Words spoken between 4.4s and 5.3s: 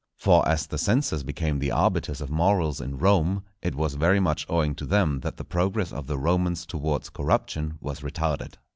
owing to them